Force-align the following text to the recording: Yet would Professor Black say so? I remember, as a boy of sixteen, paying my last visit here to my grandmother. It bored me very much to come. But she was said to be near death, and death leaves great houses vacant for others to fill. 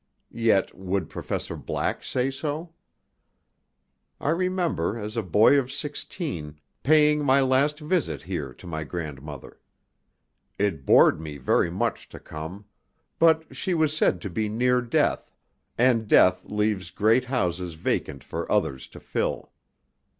Yet 0.33 0.75
would 0.75 1.11
Professor 1.11 1.55
Black 1.55 2.03
say 2.03 2.31
so? 2.31 2.73
I 4.19 4.31
remember, 4.31 4.97
as 4.97 5.15
a 5.15 5.21
boy 5.21 5.59
of 5.59 5.71
sixteen, 5.71 6.59
paying 6.81 7.23
my 7.23 7.39
last 7.41 7.79
visit 7.79 8.23
here 8.23 8.51
to 8.51 8.65
my 8.65 8.83
grandmother. 8.83 9.59
It 10.57 10.87
bored 10.87 11.21
me 11.21 11.37
very 11.37 11.69
much 11.69 12.09
to 12.09 12.19
come. 12.19 12.65
But 13.19 13.55
she 13.55 13.75
was 13.75 13.95
said 13.95 14.21
to 14.21 14.29
be 14.31 14.49
near 14.49 14.81
death, 14.81 15.29
and 15.77 16.07
death 16.07 16.45
leaves 16.45 16.89
great 16.89 17.25
houses 17.25 17.75
vacant 17.75 18.23
for 18.23 18.51
others 18.51 18.87
to 18.87 18.99
fill. 18.99 19.51